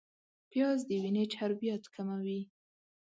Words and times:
پیاز 0.51 0.79
د 0.89 0.91
وینې 1.03 1.23
چربیات 1.33 1.83
کموي 1.95 2.41